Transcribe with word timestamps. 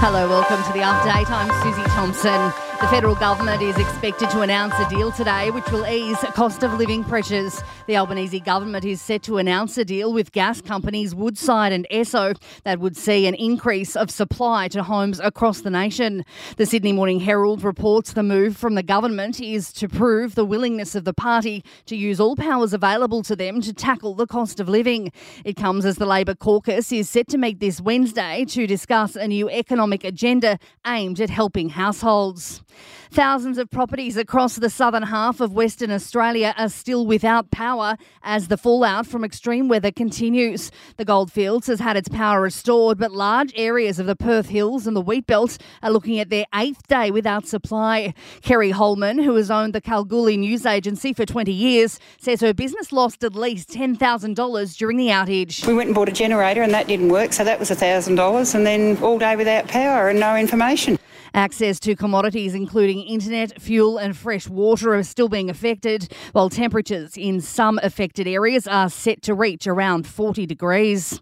Hello, 0.00 0.28
welcome 0.28 0.62
to 0.62 0.72
the 0.72 0.86
update. 0.86 1.28
I'm 1.28 1.50
Susie 1.60 1.82
Thompson. 1.90 2.67
The 2.80 2.86
federal 2.86 3.16
government 3.16 3.60
is 3.60 3.76
expected 3.76 4.30
to 4.30 4.42
announce 4.42 4.72
a 4.78 4.88
deal 4.88 5.10
today 5.10 5.50
which 5.50 5.68
will 5.72 5.84
ease 5.84 6.16
cost 6.34 6.62
of 6.62 6.74
living 6.74 7.02
pressures. 7.02 7.60
The 7.88 7.96
Albanese 7.96 8.38
government 8.38 8.84
is 8.84 9.02
set 9.02 9.24
to 9.24 9.38
announce 9.38 9.76
a 9.78 9.84
deal 9.84 10.12
with 10.12 10.30
gas 10.30 10.60
companies 10.60 11.12
Woodside 11.12 11.72
and 11.72 11.88
Esso 11.90 12.40
that 12.62 12.78
would 12.78 12.96
see 12.96 13.26
an 13.26 13.34
increase 13.34 13.96
of 13.96 14.12
supply 14.12 14.68
to 14.68 14.84
homes 14.84 15.18
across 15.18 15.62
the 15.62 15.70
nation. 15.70 16.24
The 16.56 16.66
Sydney 16.66 16.92
Morning 16.92 17.18
Herald 17.18 17.64
reports 17.64 18.12
the 18.12 18.22
move 18.22 18.56
from 18.56 18.76
the 18.76 18.84
government 18.84 19.40
is 19.40 19.72
to 19.72 19.88
prove 19.88 20.36
the 20.36 20.44
willingness 20.44 20.94
of 20.94 21.04
the 21.04 21.12
party 21.12 21.64
to 21.86 21.96
use 21.96 22.20
all 22.20 22.36
powers 22.36 22.72
available 22.72 23.24
to 23.24 23.34
them 23.34 23.60
to 23.62 23.72
tackle 23.72 24.14
the 24.14 24.28
cost 24.28 24.60
of 24.60 24.68
living. 24.68 25.10
It 25.44 25.56
comes 25.56 25.84
as 25.84 25.96
the 25.96 26.06
Labor 26.06 26.36
caucus 26.36 26.92
is 26.92 27.10
set 27.10 27.26
to 27.28 27.38
meet 27.38 27.58
this 27.58 27.80
Wednesday 27.80 28.44
to 28.50 28.68
discuss 28.68 29.16
a 29.16 29.26
new 29.26 29.50
economic 29.50 30.04
agenda 30.04 30.60
aimed 30.86 31.20
at 31.20 31.28
helping 31.28 31.70
households. 31.70 32.62
Thousands 33.10 33.56
of 33.58 33.70
properties 33.70 34.16
across 34.16 34.56
the 34.56 34.68
southern 34.68 35.04
half 35.04 35.40
of 35.40 35.52
Western 35.52 35.90
Australia 35.90 36.54
are 36.58 36.68
still 36.68 37.06
without 37.06 37.50
power 37.50 37.96
as 38.22 38.48
the 38.48 38.56
fallout 38.56 39.06
from 39.06 39.24
extreme 39.24 39.68
weather 39.68 39.90
continues. 39.90 40.70
The 40.98 41.04
Goldfields 41.04 41.68
has 41.68 41.80
had 41.80 41.96
its 41.96 42.08
power 42.08 42.42
restored, 42.42 42.98
but 42.98 43.12
large 43.12 43.52
areas 43.56 43.98
of 43.98 44.06
the 44.06 44.16
Perth 44.16 44.48
Hills 44.48 44.86
and 44.86 44.94
the 44.94 45.02
Wheatbelt 45.02 45.58
are 45.82 45.90
looking 45.90 46.18
at 46.18 46.28
their 46.28 46.44
eighth 46.54 46.86
day 46.86 47.10
without 47.10 47.46
supply. 47.46 48.12
Kerry 48.42 48.70
Holman, 48.70 49.18
who 49.18 49.34
has 49.36 49.50
owned 49.50 49.74
the 49.74 49.80
Kalgoorlie 49.80 50.36
news 50.36 50.66
agency 50.66 51.12
for 51.12 51.24
20 51.24 51.50
years, 51.50 51.98
says 52.20 52.40
her 52.40 52.52
business 52.52 52.92
lost 52.92 53.24
at 53.24 53.34
least 53.34 53.70
$10,000 53.70 54.76
during 54.76 54.96
the 54.98 55.08
outage. 55.08 55.66
We 55.66 55.74
went 55.74 55.88
and 55.88 55.94
bought 55.94 56.08
a 56.08 56.12
generator 56.12 56.62
and 56.62 56.74
that 56.74 56.88
didn't 56.88 57.08
work, 57.08 57.32
so 57.32 57.42
that 57.44 57.58
was 57.58 57.70
$1,000, 57.70 58.54
and 58.54 58.66
then 58.66 59.02
all 59.02 59.18
day 59.18 59.36
without 59.36 59.68
power 59.68 60.08
and 60.08 60.20
no 60.20 60.36
information. 60.36 60.98
Access 61.34 61.78
to 61.80 61.94
commodities, 61.94 62.54
including 62.54 63.02
internet, 63.02 63.60
fuel, 63.60 63.98
and 63.98 64.16
fresh 64.16 64.48
water, 64.48 64.94
are 64.94 65.02
still 65.02 65.28
being 65.28 65.50
affected, 65.50 66.12
while 66.32 66.48
temperatures 66.48 67.16
in 67.16 67.40
some 67.40 67.78
affected 67.82 68.26
areas 68.26 68.66
are 68.66 68.88
set 68.88 69.22
to 69.22 69.34
reach 69.34 69.66
around 69.66 70.06
40 70.06 70.46
degrees. 70.46 71.20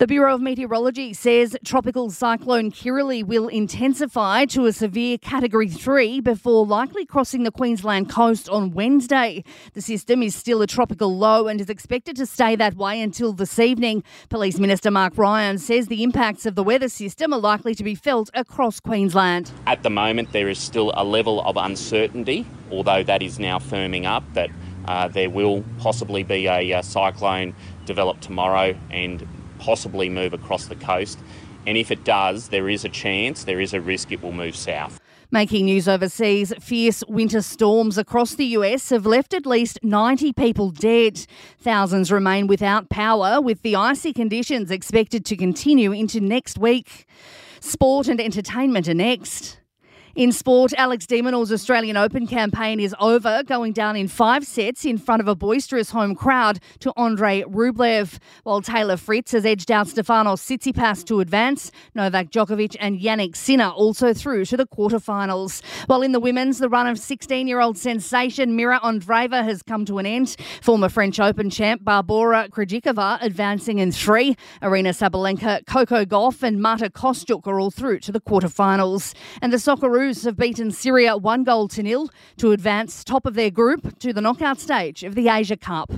The 0.00 0.06
Bureau 0.06 0.34
of 0.34 0.40
Meteorology 0.40 1.12
says 1.12 1.54
tropical 1.62 2.08
cyclone 2.08 2.70
Kirrily 2.72 3.22
will 3.22 3.48
intensify 3.48 4.46
to 4.46 4.64
a 4.64 4.72
severe 4.72 5.18
category 5.18 5.68
3 5.68 6.22
before 6.22 6.64
likely 6.64 7.04
crossing 7.04 7.42
the 7.42 7.50
Queensland 7.50 8.08
coast 8.08 8.48
on 8.48 8.70
Wednesday. 8.70 9.44
The 9.74 9.82
system 9.82 10.22
is 10.22 10.34
still 10.34 10.62
a 10.62 10.66
tropical 10.66 11.18
low 11.18 11.48
and 11.48 11.60
is 11.60 11.68
expected 11.68 12.16
to 12.16 12.24
stay 12.24 12.56
that 12.56 12.76
way 12.76 12.98
until 13.02 13.34
this 13.34 13.58
evening. 13.58 14.02
Police 14.30 14.58
Minister 14.58 14.90
Mark 14.90 15.18
Ryan 15.18 15.58
says 15.58 15.88
the 15.88 16.02
impacts 16.02 16.46
of 16.46 16.54
the 16.54 16.64
weather 16.64 16.88
system 16.88 17.34
are 17.34 17.38
likely 17.38 17.74
to 17.74 17.84
be 17.84 17.94
felt 17.94 18.30
across 18.32 18.80
Queensland. 18.80 19.52
At 19.66 19.82
the 19.82 19.90
moment, 19.90 20.32
there 20.32 20.48
is 20.48 20.58
still 20.58 20.94
a 20.94 21.04
level 21.04 21.42
of 21.42 21.58
uncertainty, 21.58 22.46
although 22.70 23.02
that 23.02 23.20
is 23.20 23.38
now 23.38 23.58
firming 23.58 24.06
up 24.06 24.24
that 24.32 24.48
uh, 24.86 25.08
there 25.08 25.28
will 25.28 25.62
possibly 25.78 26.22
be 26.22 26.46
a, 26.46 26.72
a 26.72 26.82
cyclone 26.82 27.54
develop 27.84 28.20
tomorrow 28.20 28.74
and 28.90 29.26
possibly 29.60 30.08
move 30.08 30.32
across 30.34 30.66
the 30.66 30.74
coast. 30.74 31.18
And 31.66 31.76
if 31.76 31.90
it 31.90 32.04
does, 32.04 32.48
there 32.48 32.68
is 32.68 32.84
a 32.84 32.88
chance, 32.88 33.44
there 33.44 33.60
is 33.60 33.74
a 33.74 33.80
risk 33.80 34.10
it 34.10 34.22
will 34.22 34.32
move 34.32 34.56
south. 34.56 35.00
Making 35.32 35.66
news 35.66 35.86
overseas, 35.86 36.52
fierce 36.58 37.04
winter 37.06 37.40
storms 37.40 37.96
across 37.96 38.34
the 38.34 38.46
US 38.46 38.90
have 38.90 39.06
left 39.06 39.32
at 39.32 39.46
least 39.46 39.78
90 39.84 40.32
people 40.32 40.70
dead. 40.70 41.24
Thousands 41.58 42.10
remain 42.10 42.48
without 42.48 42.88
power, 42.88 43.40
with 43.40 43.62
the 43.62 43.76
icy 43.76 44.12
conditions 44.12 44.72
expected 44.72 45.24
to 45.26 45.36
continue 45.36 45.92
into 45.92 46.20
next 46.20 46.58
week. 46.58 47.06
Sport 47.60 48.08
and 48.08 48.20
entertainment 48.20 48.88
are 48.88 48.94
next. 48.94 49.59
In 50.16 50.32
sport, 50.32 50.72
Alex 50.76 51.06
de 51.06 51.22
Minaur's 51.22 51.52
Australian 51.52 51.96
Open 51.96 52.26
campaign 52.26 52.80
is 52.80 52.96
over, 52.98 53.44
going 53.44 53.72
down 53.72 53.94
in 53.94 54.08
five 54.08 54.44
sets 54.44 54.84
in 54.84 54.98
front 54.98 55.22
of 55.22 55.28
a 55.28 55.36
boisterous 55.36 55.90
home 55.90 56.16
crowd 56.16 56.58
to 56.80 56.92
Andre 56.96 57.42
Rublev, 57.42 58.18
while 58.42 58.60
Taylor 58.60 58.96
Fritz 58.96 59.30
has 59.30 59.46
edged 59.46 59.70
out 59.70 59.86
Stefanos 59.86 60.40
Tsitsipas 60.40 61.04
to 61.06 61.20
advance. 61.20 61.70
Novak 61.94 62.30
Djokovic 62.30 62.74
and 62.80 62.98
Jannik 62.98 63.36
Sinner 63.36 63.68
also 63.68 64.12
through 64.12 64.46
to 64.46 64.56
the 64.56 64.66
quarterfinals. 64.66 65.62
While 65.86 66.02
in 66.02 66.10
the 66.10 66.18
women's, 66.18 66.58
the 66.58 66.68
run 66.68 66.88
of 66.88 66.96
16-year-old 66.96 67.78
sensation 67.78 68.58
Mirra 68.58 68.80
Andreeva 68.80 69.44
has 69.44 69.62
come 69.62 69.84
to 69.84 69.98
an 69.98 70.06
end. 70.06 70.34
Former 70.60 70.88
French 70.88 71.20
Open 71.20 71.50
champ 71.50 71.84
Barbora 71.84 72.48
Krejcikova 72.48 73.22
advancing 73.22 73.78
in 73.78 73.92
three. 73.92 74.36
Aryna 74.60 74.90
Sabalenka, 74.90 75.64
Coco 75.66 76.04
Gauff 76.04 76.42
and 76.42 76.60
Marta 76.60 76.90
Kostyuk 76.90 77.46
are 77.46 77.60
all 77.60 77.70
through 77.70 78.00
to 78.00 78.10
the 78.10 78.20
quarterfinals. 78.20 79.14
And 79.40 79.52
the 79.52 79.58
Socceroos 79.58 79.99
have 80.00 80.36
beaten 80.36 80.70
Syria 80.70 81.14
one 81.14 81.44
goal 81.44 81.68
to 81.68 81.82
nil 81.82 82.08
to 82.38 82.52
advance 82.52 83.04
top 83.04 83.26
of 83.26 83.34
their 83.34 83.50
group 83.50 83.98
to 83.98 84.14
the 84.14 84.22
knockout 84.22 84.58
stage 84.58 85.04
of 85.04 85.14
the 85.14 85.28
Asia 85.28 85.58
Cup. 85.58 85.92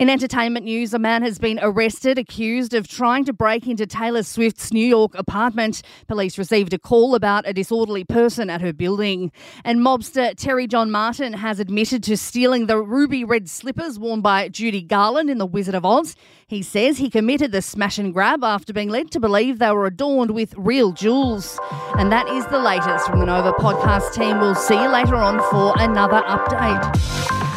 In 0.00 0.10
entertainment 0.10 0.64
news, 0.64 0.92
a 0.92 0.98
man 0.98 1.22
has 1.22 1.38
been 1.38 1.60
arrested 1.62 2.18
accused 2.18 2.74
of 2.74 2.88
trying 2.88 3.24
to 3.26 3.32
break 3.32 3.68
into 3.68 3.86
Taylor 3.86 4.24
Swift's 4.24 4.72
New 4.72 4.84
York 4.84 5.12
apartment. 5.14 5.82
Police 6.08 6.36
received 6.36 6.74
a 6.74 6.78
call 6.78 7.14
about 7.14 7.46
a 7.46 7.52
disorderly 7.52 8.02
person 8.02 8.50
at 8.50 8.60
her 8.60 8.72
building. 8.72 9.30
And 9.64 9.78
mobster 9.78 10.34
Terry 10.36 10.66
Jon 10.66 10.90
Martin 10.90 11.34
has 11.34 11.60
admitted 11.60 12.02
to 12.02 12.16
stealing 12.16 12.66
the 12.66 12.78
ruby 12.78 13.22
red 13.22 13.48
slippers 13.48 14.00
worn 14.00 14.20
by 14.20 14.48
Judy 14.48 14.82
Garland 14.82 15.30
in 15.30 15.38
The 15.38 15.46
Wizard 15.46 15.76
of 15.76 15.84
Oz. 15.84 16.16
He 16.46 16.62
says 16.62 16.98
he 16.98 17.08
committed 17.08 17.52
the 17.52 17.62
smash 17.62 17.98
and 17.98 18.12
grab 18.12 18.42
after 18.42 18.72
being 18.72 18.88
led 18.88 19.10
to 19.12 19.20
believe 19.20 19.58
they 19.58 19.70
were 19.70 19.86
adorned 19.86 20.32
with 20.32 20.54
real 20.56 20.92
jewels. 20.92 21.58
And 21.96 22.10
that 22.12 22.28
is 22.28 22.46
the 22.46 22.58
latest 22.58 23.06
from 23.06 23.20
the 23.20 23.26
Nova 23.26 23.43
podcast 23.52 24.12
team. 24.12 24.40
We'll 24.40 24.54
see 24.54 24.74
you 24.74 24.88
later 24.88 25.16
on 25.16 25.38
for 25.50 25.74
another 25.78 26.22
update. 26.22 26.82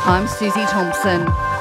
I'm 0.06 0.28
Susie 0.28 0.66
Thompson. 0.66 1.57